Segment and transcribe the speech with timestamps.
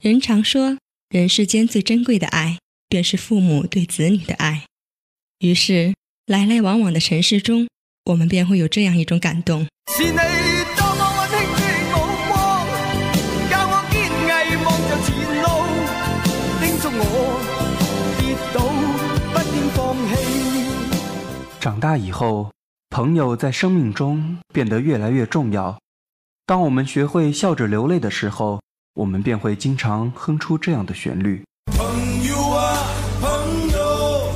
[0.00, 0.78] 人常说，
[1.10, 2.56] 人世间最珍贵的爱，
[2.88, 4.64] 便是父母对子女的爱。
[5.40, 7.68] 于是，来来往往的尘世中，
[8.06, 9.66] 我们便会有这样一种感动。
[21.60, 22.50] 长大以后，
[22.88, 25.78] 朋友在生命中变得越来越重要。
[26.46, 28.62] 当我们学会笑着流泪的时候，
[28.94, 31.42] 我们便会经常哼出这样的旋律。
[31.66, 32.76] 朋友啊，
[33.20, 33.30] 朋
[33.70, 34.32] 友，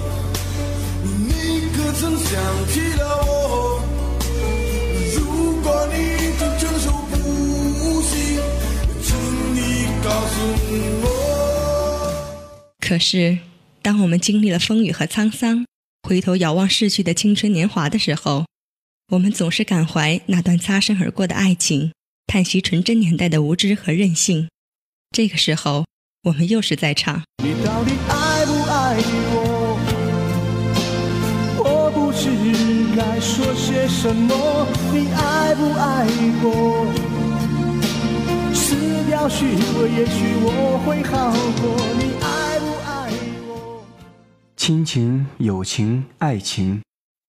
[1.03, 3.83] 你可曾想起了我？
[5.17, 7.17] 如果你正承受不
[8.03, 8.41] 幸，
[9.03, 9.17] 请
[9.55, 10.35] 你告诉
[11.03, 11.05] 我。
[12.79, 13.39] 可是，
[13.83, 15.67] 当我们经历了风雨和沧桑，
[16.09, 18.47] 回头遥望逝去的青春年华的时候，
[19.11, 21.93] 我们总是感怀那段擦身而过的爱情，
[22.27, 24.49] 叹息纯真年代的无知和任性。
[25.11, 25.87] 这个时候，
[26.25, 27.23] 我们又是在唱。
[27.43, 28.97] 你到底爱不爱
[29.31, 29.79] 我？
[31.59, 32.29] 我不知
[32.97, 34.67] 该说些什么。
[34.93, 36.07] 你爱不爱
[36.43, 36.87] 我？
[38.53, 38.75] 撕
[39.09, 39.47] 掉虚
[39.79, 41.65] 伪，也许我会好过。
[41.99, 43.13] 你爱不爱
[43.47, 43.85] 我？
[44.57, 46.83] 亲情、友情、爱情，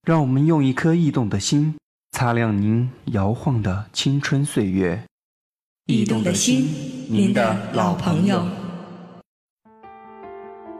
[0.07, 1.75] 让我们用一颗驿动的心，
[2.17, 5.03] 擦亮您摇晃的青春岁月。
[5.87, 6.65] 驿动的心，
[7.09, 8.41] 您的老朋友。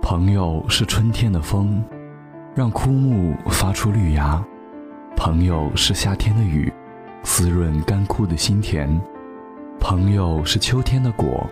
[0.01, 1.83] 朋友是春天的风，
[2.55, 4.41] 让枯木发出绿芽；
[5.17, 6.71] 朋友是夏天的雨，
[7.23, 8.97] 滋润干枯的心田；
[9.77, 11.45] 朋友是秋天的果，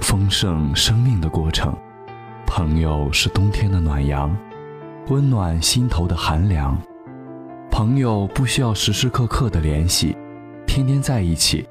[0.00, 1.72] 丰盛生命的过程；
[2.44, 4.36] 朋友是冬天的暖阳。
[5.10, 6.76] 温暖心头的寒凉，
[7.78, 10.16] 朋友不需要时时刻刻的联系，
[10.66, 11.64] 天天在一起。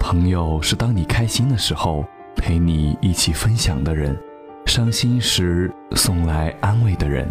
[0.00, 4.18] 朋友是当你开心的时候陪你一起分享的人，
[4.66, 7.28] 伤心时送来安慰的人。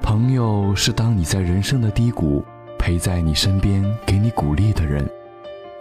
[0.00, 2.44] 朋友是当你在人生的低谷
[2.78, 5.04] 陪在你身边给你鼓励的人。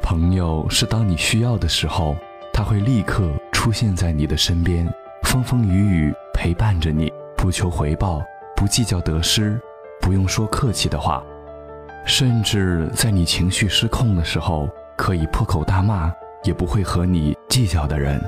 [0.02, 2.16] 朋友是当你需要的时候，
[2.52, 4.92] 他会立刻出现在你的身边，
[5.22, 8.24] 风风雨雨陪伴着你，不求回报。
[8.56, 9.62] 不计较得失，
[10.02, 11.24] 不用说客气的话，
[12.06, 18.22] 甚至在你情绪失控的时候，可以破口大骂，也不会和你计较的人。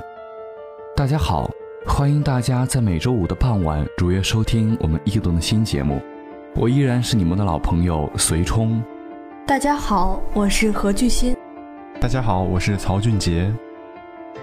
[0.96, 1.48] 大家好，
[1.86, 6.02] 欢迎大家在每周五的傍晚如约收听我们异动的新节目。
[6.56, 8.82] 我依然是你们的老朋友随冲。
[9.46, 11.36] 大家好，我是何巨欣。
[12.00, 13.48] 大家好，我是曹俊杰。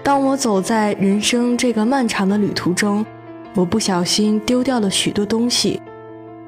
[0.02, 3.04] 当我走在人生这个漫长的旅途中。
[3.54, 5.80] 我不小心丢掉了许多东西，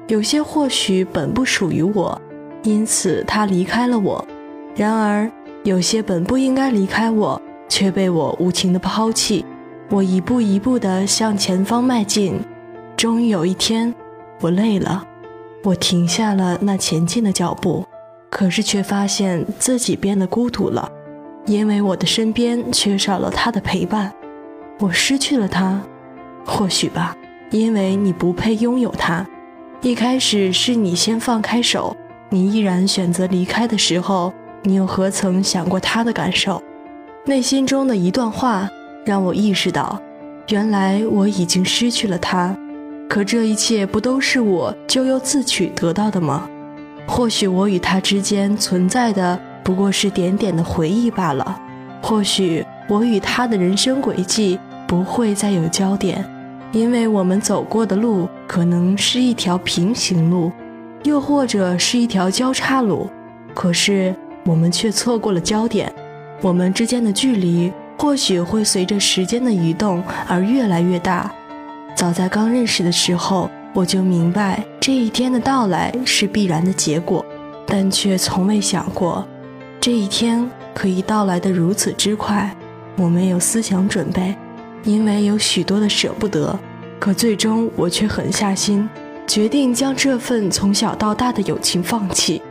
[0.07, 2.21] 有些或许本不属于我，
[2.63, 4.23] 因此他离开了我；
[4.75, 5.29] 然而
[5.63, 9.45] 有些本不应该离开我，却被我无情的抛弃。
[9.89, 12.39] 我一步一步地向前方迈进，
[12.95, 13.93] 终于有一天，
[14.41, 15.03] 我累了，
[15.63, 17.83] 我停下了那前进的脚步，
[18.29, 20.91] 可是却发现自己变得孤独了，
[21.45, 24.13] 因为我的身边缺少了他的陪伴，
[24.79, 25.81] 我失去了他。
[26.45, 27.15] 或许吧，
[27.51, 29.25] 因为你不配拥有他。
[29.81, 31.95] 一开始是你先放开手，
[32.31, 34.31] 你毅然选择离开的时候，
[34.61, 36.61] 你又何曾想过他的感受？
[37.25, 38.69] 内心中的一段话
[39.03, 39.99] 让我意识到，
[40.49, 42.55] 原来我已经失去了他。
[43.09, 46.47] 可这一切不都是我咎由自取得到的吗？
[47.07, 51.59] 或许我与他之间存在的不过是点点的回忆罢了。
[52.01, 56.23] 或许我与他的人生轨迹不会再有交点。
[56.71, 60.51] 因为我们走过的路可能是一条平行路，
[61.03, 63.09] 又或者是一条交叉路，
[63.53, 64.13] 可是
[64.45, 65.91] 我们却错过了焦点。
[66.41, 71.31] 我们之间的距离或许会随着时间的移动而越来越大。
[71.95, 77.25] 早在刚认识的时候，我就明白这一天的到来是必然的结果，
[77.65, 79.25] 但却从未想过
[79.81, 82.55] 这一天可以到来的如此之快。
[82.97, 84.35] 我没有思想准备。
[84.85, 86.57] 因为有许多的舍不得，
[86.99, 88.87] 可最终我却狠下心，
[89.29, 92.41] 决定将这份从小到大的友情放弃，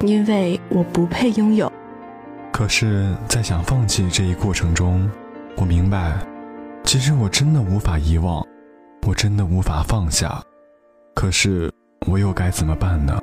[0.00, 1.72] 因为我不配拥有。
[2.52, 5.10] 可是，在想放弃这一过程中，
[5.56, 6.18] 我明白，
[6.84, 8.46] 其实我真的无法遗忘，
[9.06, 10.38] 我真的无法放下。
[11.14, 11.72] 可是，
[12.06, 13.18] 我又该怎么办呢？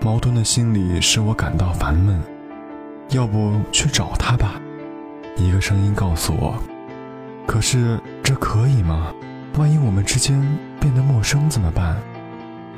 [0.00, 2.18] 矛盾的心理使我感到烦闷。
[3.10, 4.58] 要不去找他吧？
[5.36, 6.54] 一个声音告诉我。
[7.46, 9.12] 可是这可以吗？
[9.58, 10.40] 万一我们之间
[10.80, 11.98] 变得陌生怎么办？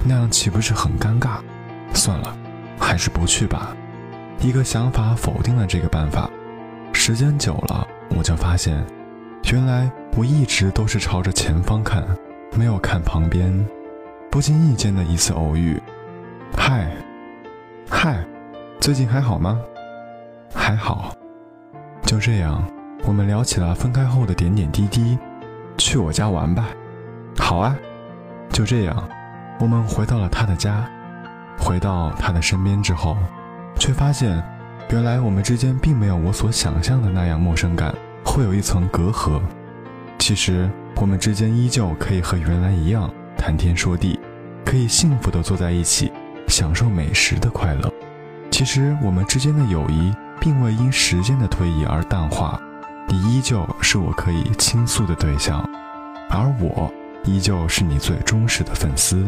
[0.04, 1.38] 那样岂不是很尴尬？
[1.92, 2.36] 算了，
[2.78, 3.74] 还是不去吧。
[4.40, 6.30] 一个想法否定了这个办法。
[6.92, 8.84] 时间久了，我就发现，
[9.52, 12.04] 原来我一直都是朝着前方看，
[12.56, 13.66] 没有看旁边。
[14.30, 15.80] 不经意间的一次偶遇，
[16.56, 16.90] 嗨，
[17.88, 18.24] 嗨，
[18.80, 19.58] 最近还好吗？
[20.54, 21.14] 还好。
[22.02, 22.62] 就这样，
[23.04, 25.18] 我们聊起了分开后的点点滴滴。
[25.78, 26.68] 去我家玩吧。
[27.38, 27.76] 好啊。
[28.50, 29.08] 就这样，
[29.58, 30.88] 我们回到了他的家。
[31.58, 33.16] 回到他的身边之后，
[33.78, 34.42] 却发现，
[34.90, 39.40] 原来我们之间并没有我所想象的那样陌生感，会有一层隔阂。
[40.18, 44.20] 其实我们之间依旧可以和原来一样谈天说地，
[44.66, 46.12] 可以幸福的坐在一起，
[46.46, 47.90] 享受美食的快乐。
[48.50, 52.60] 其实我们之间的友谊并未因时间的推移而淡化，
[53.08, 55.66] 你依旧是我可以倾诉的对象，
[56.28, 56.92] 而我
[57.24, 59.26] 依旧是你最忠实的粉丝。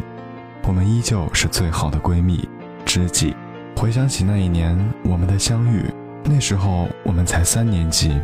[0.69, 2.47] 我们依旧是最好的闺蜜、
[2.85, 3.35] 知己。
[3.75, 5.83] 回想起那一年我们的相遇，
[6.25, 8.21] 那时候我们才三年级，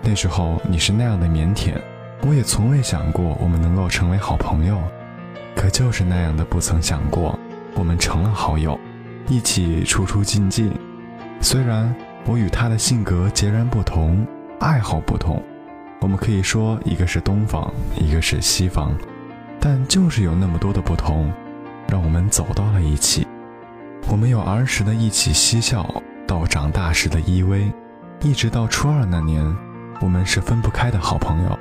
[0.00, 1.74] 那时候你是那样的腼腆。
[2.22, 4.80] 我也从未想过我们能够成为好朋友，
[5.54, 7.38] 可就是那样的不曾想过，
[7.74, 8.80] 我们成了好友，
[9.28, 10.72] 一起出出进进。
[11.42, 11.94] 虽然
[12.24, 14.26] 我与他的性格截然不同，
[14.60, 15.42] 爱好不同，
[16.00, 18.96] 我们可以说一个是东方，一个是西方，
[19.60, 21.30] 但就是有那么多的不同，
[21.92, 23.26] 让我们走到了一起。
[24.08, 25.86] 我们有儿时的一起嬉笑，
[26.26, 27.70] 到长大时的依偎，
[28.22, 29.44] 一直到初二那年，
[30.00, 31.58] 我们是分不开的好朋友。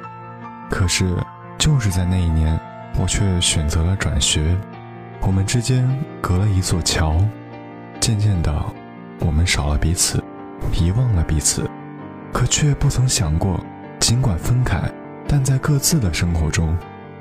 [0.69, 1.17] 可是，
[1.57, 2.57] 就是在那一年，
[2.97, 4.57] 我却选择了转学，
[5.19, 5.85] 我们之间
[6.21, 7.17] 隔了一座桥。
[7.99, 8.65] 渐渐的，
[9.19, 10.23] 我们少了彼此，
[10.73, 11.69] 遗忘了彼此，
[12.31, 13.59] 可却不曾想过，
[13.99, 14.81] 尽管分开，
[15.27, 16.73] 但在各自的生活中，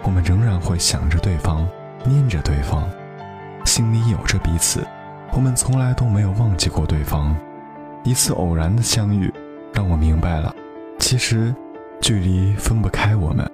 [0.05, 1.67] 我们仍然会想着对方，
[2.05, 2.89] 念着对方，
[3.65, 4.87] 心里有着彼此。
[5.33, 7.37] 我们从来都没有忘记过对方。
[8.05, 9.33] 一次偶然的相遇，
[9.73, 10.55] 让我明白了，
[10.99, 11.55] 其实。
[12.03, 13.47] 距离分不开我们，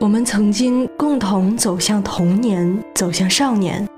[0.00, 3.88] 我们曾经共同走向童年，走向少年，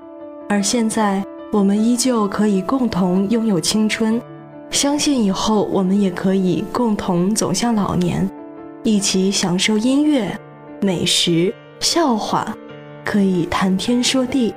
[0.47, 4.21] 而现在我们依旧可以共同拥有青春。
[4.69, 8.29] 相信以后我们也可以共同走向老年，
[8.83, 10.39] 一起享受音乐、
[10.79, 12.55] 美食、笑话，
[13.03, 14.53] 可以谈天说地。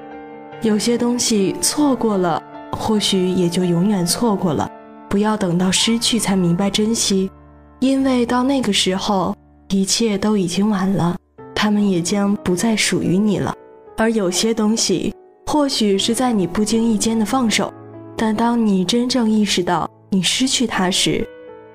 [0.63, 2.43] 有些东西错过了，
[2.73, 4.71] 或许也就永远错过了。
[5.09, 7.31] 不要等到失去才明白珍惜。
[7.79, 9.37] 因为到那个时候，
[9.69, 11.17] 一切都已经晚了，
[11.55, 13.55] 他们也将不再属于你了。
[13.99, 15.15] 而有些东西，
[15.47, 17.73] 或许是在你不经意间的放手，
[18.17, 21.27] 但当你真正意识到你失去它时，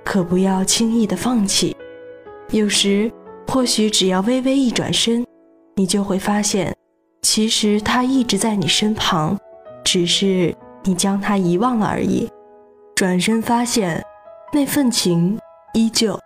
[0.04, 1.76] 可不要轻易的放弃。
[2.50, 3.12] 有时，
[3.48, 5.26] 或许只要微微一转身，
[5.76, 6.76] 你就会发现，
[7.22, 9.38] 其实他一直在你身旁，
[9.84, 12.30] 只是你将他遗忘了而已。
[12.96, 14.04] 转身发现，
[14.52, 15.40] 那份情。
[15.74, 16.20] 依旧。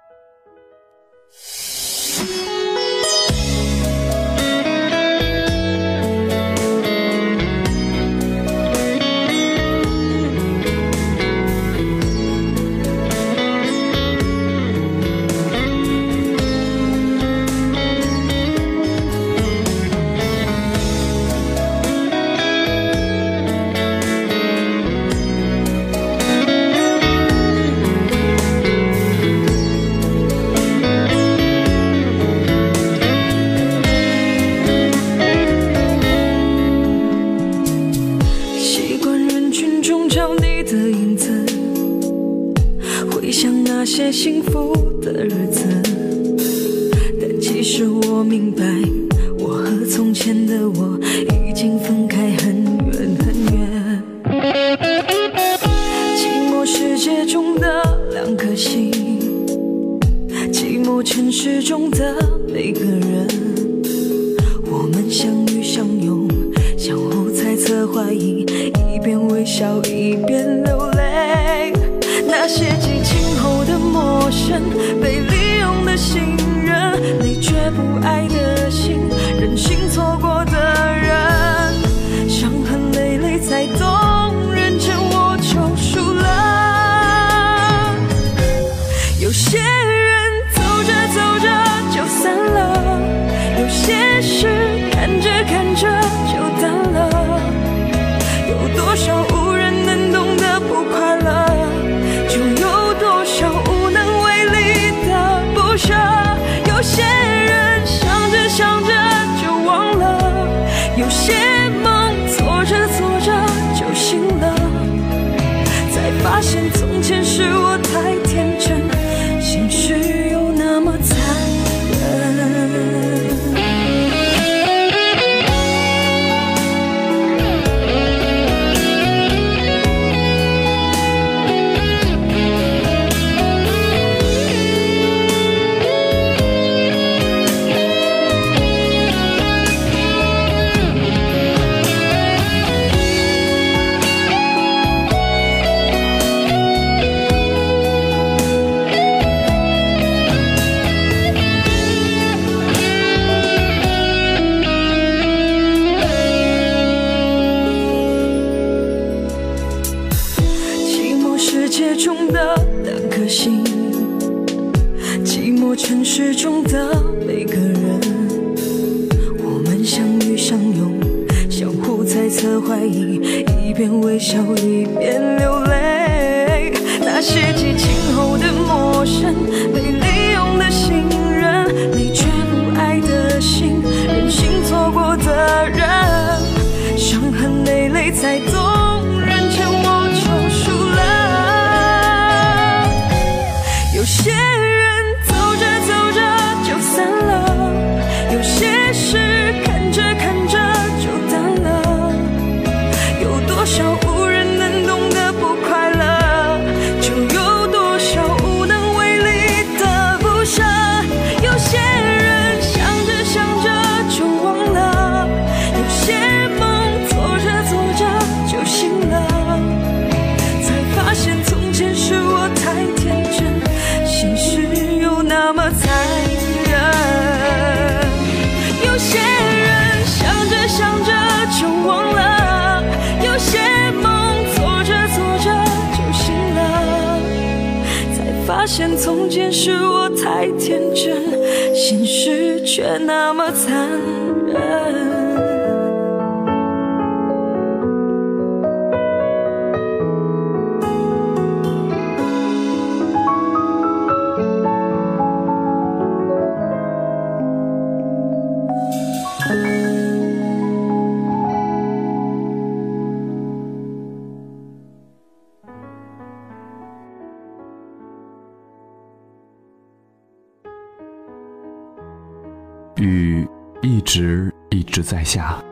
[275.15, 275.63] 在下，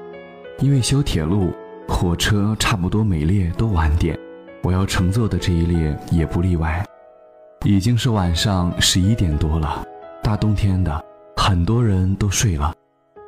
[0.60, 1.52] 因为修铁路，
[1.86, 4.18] 火车差不多每列都晚点，
[4.64, 6.82] 我要乘坐的这一列也不例外。
[7.66, 9.86] 已经是晚上十一点多了，
[10.24, 11.04] 大冬天的，
[11.36, 12.74] 很多人都睡了，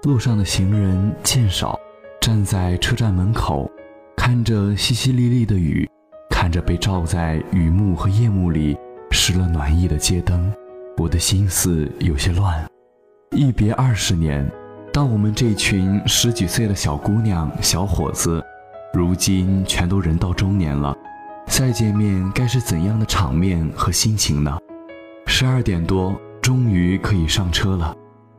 [0.04, 1.78] 路上的行人渐少。
[2.22, 3.70] 站在车站门口，
[4.16, 5.86] 看着淅淅沥沥的雨，
[6.30, 8.78] 看着被罩在雨幕和夜幕里
[9.12, 10.50] 湿了暖意的街灯，
[10.96, 12.66] 我的心思有些乱。
[13.36, 14.50] 一别二十年，
[14.96, 18.42] 当我们这群十几岁的小姑娘、小伙子，
[18.94, 20.96] 如今全都人到中年了，
[21.48, 24.58] 再见面该是怎样的场面和心情呢？
[25.26, 27.94] 十二点多，终于可以上车了，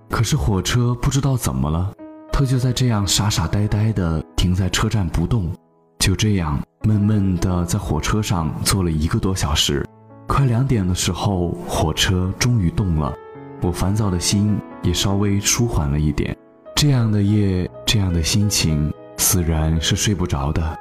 [0.08, 1.92] 可是火车不知道怎么了，
[2.32, 5.52] 它就在这样傻傻呆呆地停在车站不动，
[5.98, 9.86] 就这样闷闷地在火车上坐了一个多小时。
[10.26, 13.12] 快两点的时候，火车终于动了。
[13.60, 16.34] 我烦躁的心也稍微舒缓了一点。
[16.76, 20.78] 这样的夜，这样的心情，自然是睡不着的。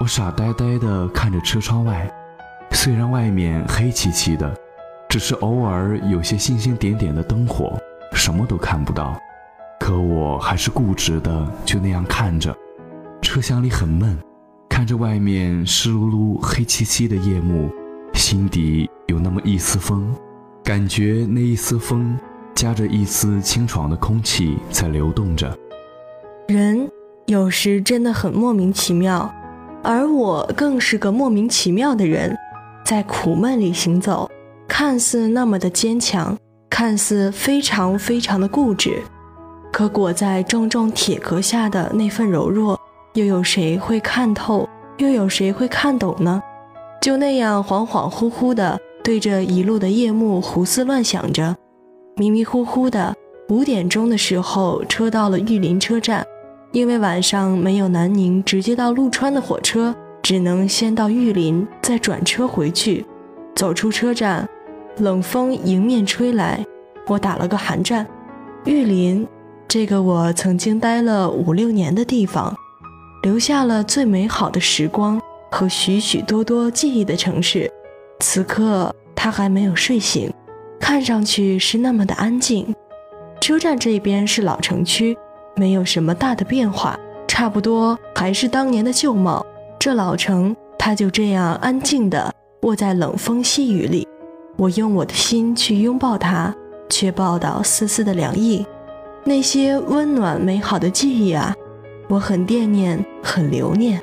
[0.00, 2.10] 我傻呆呆地看着车窗外，
[2.70, 4.50] 虽然外面黑漆漆的，
[5.10, 7.78] 只是偶尔有些星星点点的灯火，
[8.14, 9.14] 什么都看不到。
[9.78, 12.56] 可我还是固执的就那样看着。
[13.20, 14.18] 车厢里很闷，
[14.70, 17.70] 看着外面湿漉漉、黑漆漆的夜幕，
[18.14, 20.16] 心底有那么一丝风。
[20.64, 22.18] 感觉那一丝风，
[22.56, 25.54] 夹着一丝清爽的空气在流动着。
[26.48, 26.90] 人
[27.26, 29.30] 有时真的很莫名其妙，
[29.82, 32.34] 而我更是个莫名其妙的人，
[32.82, 34.30] 在苦闷里行走，
[34.66, 36.34] 看似那么的坚强，
[36.70, 39.02] 看似非常非常的固执，
[39.70, 42.80] 可裹在重重铁壳下的那份柔弱，
[43.12, 44.66] 又有谁会看透？
[44.96, 46.42] 又有谁会看懂呢？
[47.02, 48.80] 就那样恍恍惚惚的。
[49.04, 51.54] 对着一路的夜幕胡思乱想着，
[52.18, 53.14] 迷迷糊糊的。
[53.50, 56.26] 五点钟的时候，车到了玉林车站，
[56.72, 63.04] 因为晚上没有南宁直接到陆川的火车，只能先到玉林，再转车回去。
[63.54, 64.48] 走出车站，
[64.96, 66.64] 冷风迎面吹来，
[67.06, 68.06] 我打了个寒战。
[68.64, 69.26] 玉林，
[69.68, 72.56] 这个我曾经待了五六年的地方，
[73.22, 75.20] 留下了最美好的时光
[75.50, 77.70] 和许许多多记忆的城市。
[78.20, 80.32] 此刻他还没有睡醒，
[80.78, 82.74] 看上去是那么的安静。
[83.40, 85.16] 车站这边是老城区，
[85.56, 89.44] 没有什么大的变化，差不多还是当年的旧貌。
[89.78, 94.06] 这老城，它就这样安静地卧在冷风细雨里。
[94.56, 96.54] 我用我的心去拥抱它，
[96.88, 98.66] 却抱到丝丝的凉意。
[99.24, 101.54] 那些温暖美好的记忆啊，
[102.08, 104.00] 我很惦念，很留念。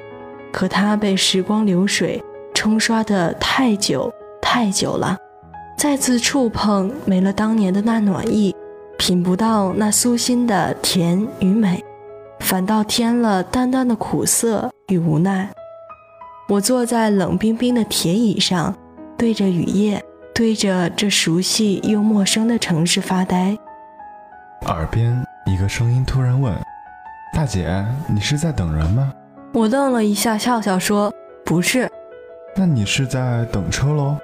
[0.51, 2.23] 可它被时光流水。
[2.55, 5.17] 冲刷的太久太久了，
[5.83, 8.55] 再次触碰没了当年的那暖意，
[8.97, 11.83] 品不到那酥心的甜与美，
[12.39, 15.49] 反倒添了淡淡的苦涩与无奈。
[16.47, 18.73] 我坐在冷冰冰的铁椅上，
[19.17, 20.01] 对着雨夜，
[20.33, 23.57] 对着这熟悉又陌生的城市发呆。
[24.67, 26.55] 耳边一个声音突然问
[27.35, 29.11] ：“大姐，你是在等人吗？”
[29.51, 31.13] 我愣了一下，笑笑说
[31.43, 31.91] ：“不是。”
[32.55, 34.15] 那你是在等车喽？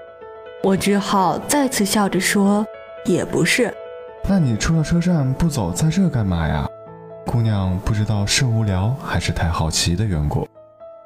[0.62, 2.66] 我只好再次笑着说
[3.06, 3.74] ：“也不是。”
[4.28, 6.68] 那你出了车站不走，在这干嘛呀？
[7.26, 10.48] 姑娘不知道是无聊还是太好奇的缘故，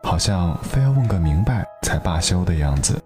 [0.03, 2.99] 好像非要问个明白才罢休的样子。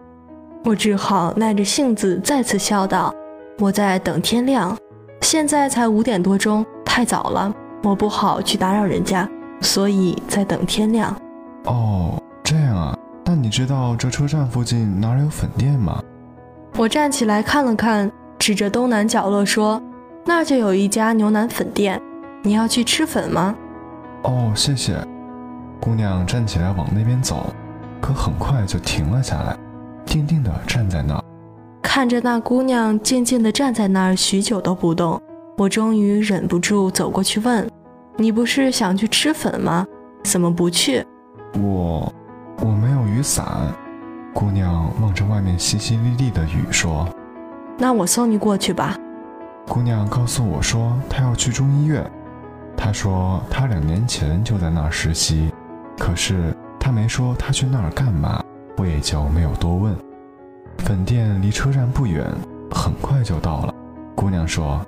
[0.63, 3.13] 我只好耐着性子再次笑道
[3.60, 4.77] ：“我在等天亮，
[5.22, 9.27] 现在才五点多钟，太早了，我不好去打扰人家，
[9.62, 11.16] 所以在等天亮。”
[11.66, 12.98] 哦，这样啊。
[13.25, 16.01] 那你知道这车站附近哪儿有粉店吗？
[16.77, 19.81] 我站起来看了看，指着东南角落说
[20.24, 22.00] ：“那就有一家牛腩粉店，
[22.43, 23.55] 你要去吃粉吗？”
[24.22, 24.96] 哦，谢谢。
[25.79, 27.48] 姑娘站起来往那边走，
[28.00, 29.57] 可很快就停了下来，
[30.05, 31.24] 定定地站在那儿。
[31.81, 35.19] 看着那姑娘静静地站在那儿许久都不动，
[35.57, 37.67] 我终于忍不住走过去问
[38.17, 39.84] ：“你不是想去吃粉吗？
[40.24, 41.03] 怎么不去？”
[41.60, 42.13] 我。
[42.60, 43.46] 我没有雨伞，
[44.38, 47.10] 姑娘望着外面淅淅沥沥的雨说
[47.75, 48.96] ：“那我送你过去吧。”
[49.67, 52.08] 姑娘告诉我说她要去中医院，
[52.77, 55.51] 她说她两年前就在那儿实习，
[55.98, 58.40] 可是她没说她去那儿干嘛，
[58.77, 59.98] 我也就没有多问。
[60.77, 62.24] 粉店离车站不远，
[62.70, 63.74] 很快就到了。
[64.14, 64.79] 姑娘说：“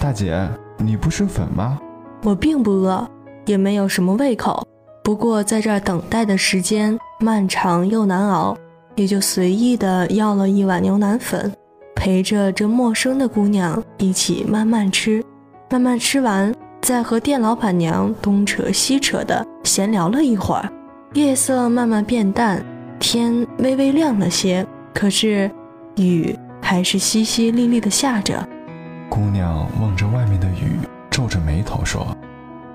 [0.00, 1.80] 大姐，你不吃粉吗？”
[2.22, 3.04] 我并不饿，
[3.46, 4.64] 也没有什么胃口。
[5.02, 8.56] 不过在这儿等待的时间漫长又难熬，
[8.96, 11.52] 也就随意的要了一碗牛腩粉，
[11.96, 15.24] 陪着这陌生的姑娘一起慢慢吃，
[15.70, 20.68] 慢慢吃完，再和店老板娘东扯西扯的闲聊了一会儿。
[21.14, 22.64] 夜色慢慢变淡，
[22.98, 25.50] 天微微亮了些，可是
[25.96, 28.46] 雨还是淅淅沥沥的下着。
[29.08, 30.78] 姑娘望着外面的雨，
[31.10, 32.06] 皱着眉头说。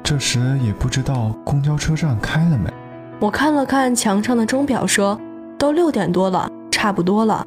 [0.01, 2.71] 这时也不知道公交车站开了没。
[3.19, 5.19] 我看了看墙上的钟表，说
[5.59, 7.45] ：“都六点多了，差不多了。”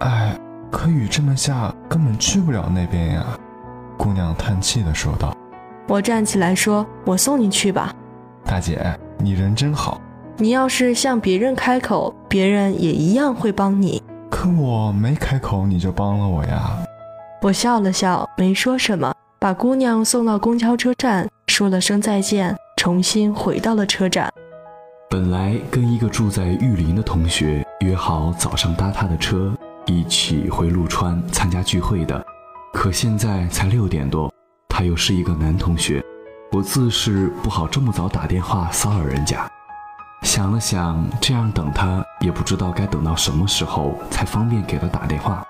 [0.00, 0.34] 哎，
[0.70, 3.26] 可雨这么下，根本去不了那边呀。
[3.98, 5.36] 姑娘叹气地说道。
[5.88, 7.92] 我站起来说：“我送你去吧。”
[8.46, 8.78] 大姐，
[9.18, 10.00] 你人真好。
[10.36, 14.00] 你要是向别人开口，别人也一样会帮你。
[14.30, 16.78] 可我没开口，你就帮了我呀。
[17.42, 21.28] 我笑了笑，没说什么，把姑娘送到公交车站。
[21.48, 24.32] 说了声再见，重新回到了车站。
[25.10, 32.22] 本来跟一个住在玉林的同学约好早上搭他的车一起回陆川参加聚会的，
[32.74, 34.30] 可现在才六点多，
[34.68, 36.04] 他又是一个男同学，
[36.52, 39.50] 我自是不好这么早打电话骚扰人家。
[40.24, 45.42] 想了想，这样等他也不知道该等到什么时候才方便给他打电话，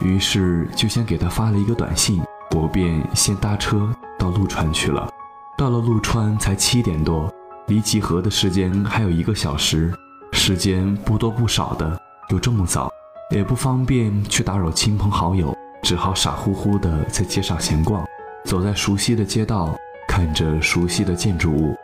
[0.00, 2.22] 于是就先给他发了一个短信，
[2.54, 5.08] 我便先搭车到陆川去了。
[5.56, 7.32] 到了陆川才七点多，
[7.68, 9.92] 离集合的时间还有一个小时，
[10.32, 12.92] 时间不多不少的，又这么早，
[13.30, 18.04] 也不方便去打扰亲朋好友，只好傻乎乎的在街上闲逛，
[18.44, 19.74] 走在熟悉的街道，
[20.08, 21.76] 看着熟悉的建筑物，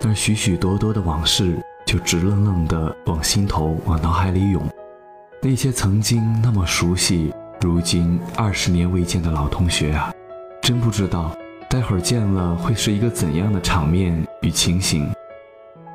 [0.00, 4.62] 那许许多多的往事就直愣愣的往心头、往脑海里涌，
[5.40, 10.12] 那些曾经那么熟悉，如今二十年未见的老同学啊，
[10.60, 11.34] 真不知道。
[11.70, 15.10] 待会儿见了会是一个怎样的场面与情形？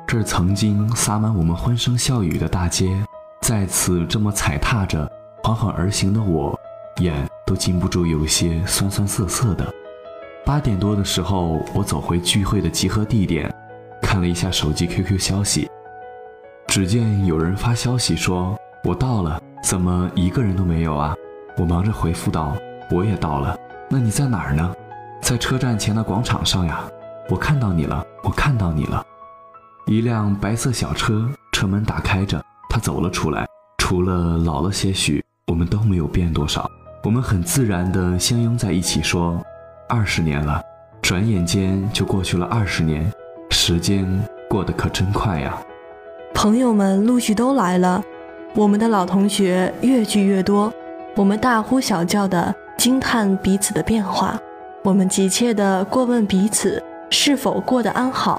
[0.08, 2.88] 这曾经洒满我们欢声笑语的大街，
[3.42, 5.06] 再次这么踩踏着
[5.42, 6.58] 缓缓而行的我，
[7.02, 9.70] 眼都禁不住有些酸酸涩涩的。
[10.46, 13.54] 八点多的时候，我走回聚会的集合地点，
[14.00, 15.70] 看了一下手机 QQ 消息，
[16.68, 21.14] 只见有人发消息说：“我到了，怎么一个人都没有啊？”
[21.58, 22.56] 我忙着回复道
[22.90, 23.54] ：“我也到了，
[23.90, 24.74] 那你在哪儿呢？”
[25.20, 26.80] 在车站前的广场上呀，
[27.28, 29.04] 我看到你了，我看到你了。
[29.88, 33.46] 一辆白色小车，车门打开着，他走了出来。
[33.78, 36.70] 除了老了些许，我们都没有变多少。
[37.04, 39.40] 我们很自然地相拥在一起，说
[39.88, 40.60] ：“二十年了，
[41.00, 43.10] 转眼间就过去了二十年，
[43.48, 44.06] 时间
[44.46, 45.58] 过得可真快呀。”
[46.34, 48.04] 朋友们陆续都来了，
[48.54, 50.70] 我们的老同学越聚越多，
[51.16, 54.38] 我们大呼小叫的惊叹彼此的变化。
[54.84, 58.38] 我们急切地过问彼此是否过得安好，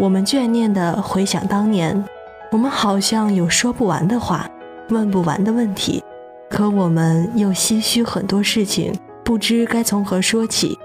[0.00, 2.02] 我们眷念地回想当年，
[2.50, 4.48] 我们好像有说不完的话，
[4.88, 6.02] 问不完的问题，
[6.48, 10.78] 可我们又唏嘘很多事情，不知该从何说起。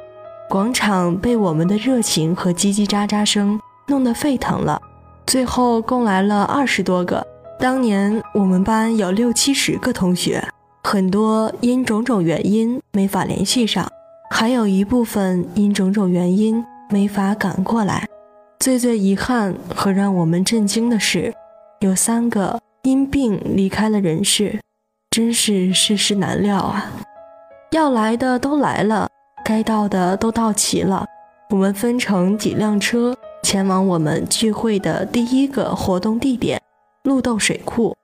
[0.49, 4.81] 广场被我们的热情和叽叽喳喳声弄得沸腾了，
[5.25, 7.25] 最后共来了二十多个。
[7.57, 10.45] 当年我们班有六七十个同学，
[10.83, 13.87] 很多因种种原因没法联系上。
[14.29, 18.05] 还有一部分因种种原因没法赶过来，
[18.65, 21.31] 最最遗憾和让我们震惊的是，
[21.81, 24.59] 有三个因病离开了人世，
[25.11, 26.91] 真是世事难料啊！
[27.73, 29.07] 要来的都来了，
[29.45, 31.05] 该到的都到齐了。
[31.51, 36.59] 我们分成几辆车前往我们聚会的第一个活动地点——
[37.05, 37.95] 鹿豆水库。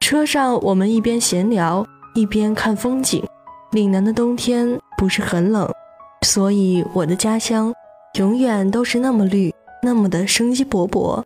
[0.00, 3.24] 车上，我们一边闲聊，一边看风景。
[3.70, 5.72] 岭南的冬天不是很冷，
[6.26, 7.72] 所以我的家乡
[8.18, 11.22] 永远都是那么绿，那么的生机勃勃。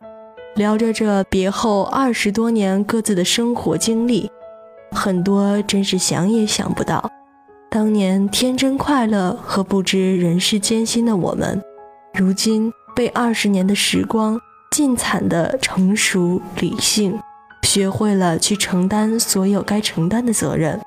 [0.57, 4.31] 聊着这别后二十多年各自的生活经历，
[4.93, 7.11] 很多真是想也想不到。
[7.69, 11.61] 当年天真快乐和不知人世艰辛的我们，
[12.13, 14.41] 如今被二十年的时光
[14.71, 17.19] 尽惨的成熟理性，
[17.65, 20.81] 学会了去承担所有该承担的责任。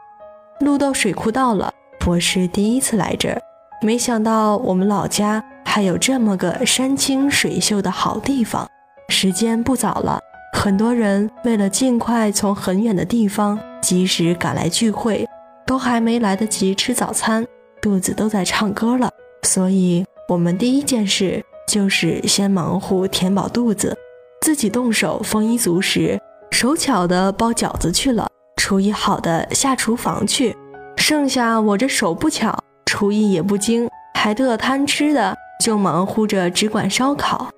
[0.62, 1.74] 路到水库到了，
[2.06, 3.42] 我是第一次来这儿，
[3.82, 8.66] 没想到我们老家还有这么个山清水秀的好地方。
[9.10, 10.20] 时间不早了，
[10.54, 15.28] 很多人为了尽快从很远的地方及时赶来聚会。
[15.68, 17.46] 都还没来得及吃早餐，
[17.82, 19.12] 肚子都在唱歌了。
[19.44, 23.94] 所以，我们第一件事就是先忙活填饱肚子，
[24.40, 26.18] 自己动手丰衣足食，
[26.52, 30.56] 手巧的包饺子去了，厨艺好的下厨房去，
[30.96, 37.50] 剩下我这手不巧，厨艺也不精，还特贪吃的，就忙乎着只管烧烤。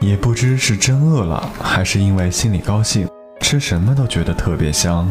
[0.00, 3.08] 也不知是真饿了，还是因为心里高兴，
[3.40, 5.08] 吃什么都觉得特别香。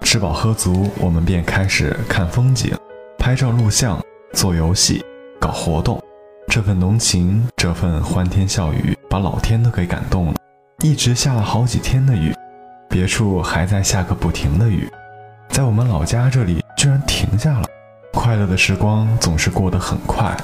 [0.00, 2.74] 吃饱喝足，我们便开始看风景、
[3.18, 5.04] 拍照录像、做游戏、
[5.38, 6.02] 搞活动。
[6.48, 10.34] 这份浓情，这份欢天笑语，把老天都给感动了。
[10.82, 12.34] 一直下了好几天的雨，
[12.88, 14.90] 别处还在下个不停的雨，
[15.50, 17.66] 在我们老家这里居然停下了。
[18.12, 20.36] 快乐的时光总是过得很快，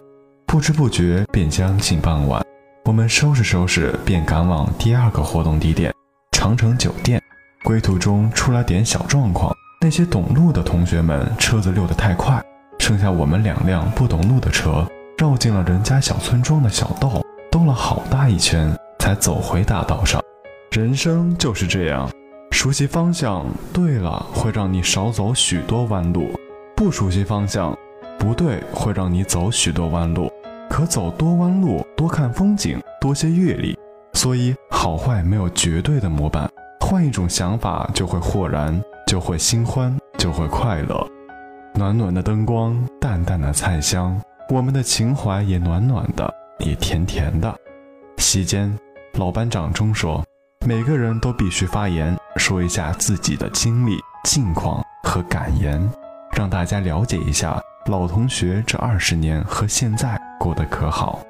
[0.47, 2.41] 不知不觉便将近傍晚。
[2.85, 5.93] 我们收拾收拾，便赶往第二个活动地点——
[6.33, 7.21] 长城酒店。
[7.65, 12.41] 归途中出了点小状况，那些懂路的同学们车子溜得太快，
[12.79, 14.87] 剩下我们两辆不懂路的车，
[15.19, 20.23] 绕进了人家小村庄的小道，兜了好大一圈才走回大道上。
[20.71, 22.09] 人生就是这样，
[22.53, 26.23] 熟悉方向对了，会让你少走许多弯路；
[26.77, 27.77] 不熟悉方向
[28.17, 30.31] 不对，会让你走许多弯路。
[30.69, 33.79] 可走多弯路，多看风景，多些阅历。
[34.15, 36.51] 所以好坏没有绝对的模板。
[36.81, 41.07] 换一种想法，就会豁然，就会新欢，就会快乐。
[41.75, 47.55] 暖暖的灯光，淡淡的菜香，我们的情怀也暖暖的，也甜甜的。
[48.19, 48.73] 席间，
[49.15, 50.25] 老班长中说
[50.67, 55.79] ：“每个人都必须发言，说一下自己的经历、近况和感言，
[56.37, 61.21] 让大家了解一下老同学这二十年和现在过得可好。”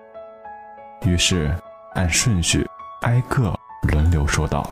[1.04, 1.54] 于是，
[1.94, 2.66] 按顺序
[3.02, 3.54] 挨个
[3.88, 4.68] 轮流说道。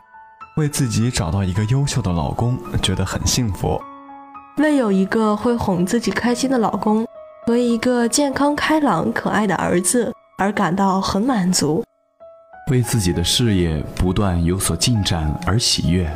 [0.57, 3.77] 为自己找到一个优秀的老公，觉得很幸福；
[4.57, 7.05] 为有一个会哄自己开心的老公
[7.45, 11.83] 和一个健康开朗可爱的儿子而感到很满足；
[12.71, 16.07] 为自己的事业不断有所进展而喜悦；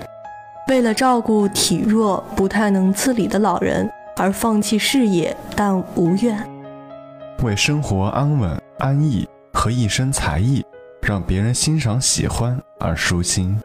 [0.69, 6.37] 为了照顾体弱不太能自理的老人而放弃事业但无怨；
[7.41, 10.61] 为生活安稳安逸和一身才艺
[11.01, 13.57] 让别人欣赏喜欢而舒心。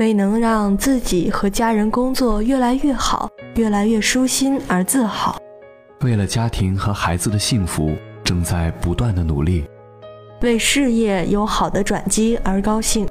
[0.00, 5.36] 为能让自己和家人工作越来越好、越来越舒心而自豪；
[6.00, 9.62] 为了家庭和孩子的幸福，正在不断的努力；
[10.42, 13.08] 为事业有好的转机而高兴。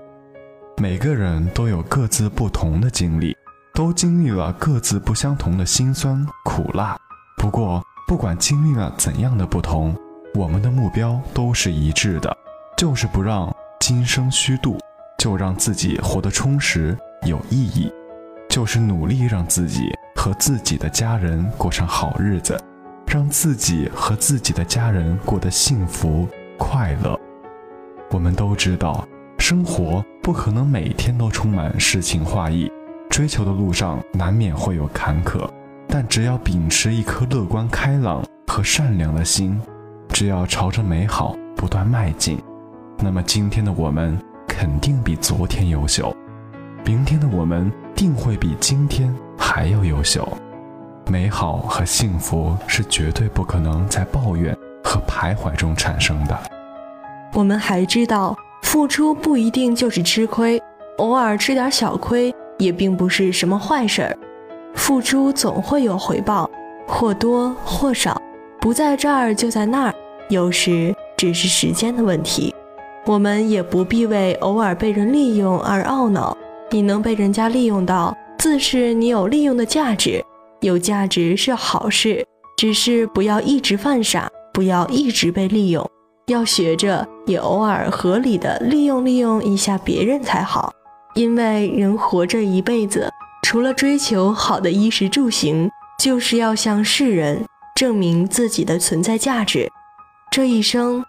[0.82, 3.34] 每个人都有各自不同的经历，
[3.74, 6.96] 都经历了各自不相同的辛酸苦辣。
[7.38, 9.96] 不过，不管经历了怎样的不同，
[10.36, 12.36] 我们的目标都是一致的，
[12.78, 14.78] 就是不让今生虚度。
[15.20, 17.90] 就让自己活得充实有意义，
[18.50, 22.62] 就是努力让自己和自己的家人过上好日子，
[23.08, 27.18] 让自己和自己的家人过得幸福快乐。
[28.12, 29.08] 我们都知道，
[29.40, 32.70] 生活不可能每天都充满诗情画意，
[33.14, 35.48] 追求的路上难免会有坎坷，
[35.88, 39.62] 但只要秉持一颗乐观开朗和善良的心，
[40.10, 42.42] 只要朝着美好不断迈进，
[42.98, 44.20] 那么今天的我们。
[44.48, 46.16] 肯定比昨天优秀，
[46.86, 50.28] 明天的我们定会比今天还要优秀。
[51.08, 56.38] 美好和幸福是绝对不可能在抱怨和徘徊中产生的。
[57.34, 60.62] 我们还知道，付出不一定就是吃亏，
[60.98, 64.18] 偶尔吃点小亏也并不是什么坏事儿。
[64.74, 66.50] 付出总会有回报，
[66.88, 68.20] 或多或少，
[68.60, 69.94] 不在这儿就在那儿，
[70.30, 72.54] 有时只是时间的问题。
[73.06, 76.36] 我们也不必为偶尔被人利用而懊恼。
[76.72, 80.24] 你能被人家利用到，自是你有利用的价值，
[80.62, 82.26] 有价值是好事。
[82.58, 85.88] 只是不要一直犯傻，不要一直被利用，
[86.28, 90.72] 要学着也偶尔合理的利用利用一下别人才好。
[91.16, 93.12] 因为人活着一辈子，
[93.44, 97.46] 除了追求好的衣食住行，就是要向世人
[97.76, 99.70] 证明自己的存在价值。
[100.32, 101.06] 这一生，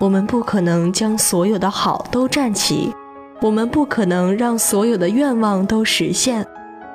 [0.00, 2.94] 我们不可能将所有的好都占齐，
[3.40, 6.46] 我们不可能让所有的愿望都实现，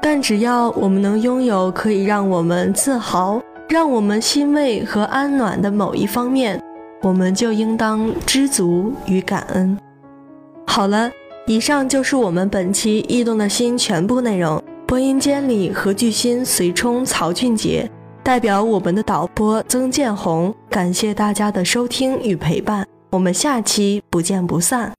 [0.02, 6.62] 但只要我们能拥有可以让我们自豪、让我们欣慰和安暖的某一方面，
[7.02, 9.78] 我们就应当知足与感恩。
[10.66, 11.12] 好了。
[11.48, 14.62] 以上就是我们本期《异动的心》全部内容。
[14.88, 17.88] 播音间里，何巨新、随冲、曹俊杰
[18.24, 24.92] 代表我们的导播曾建红，感谢大家的收听与陪伴，我们下期不见不散。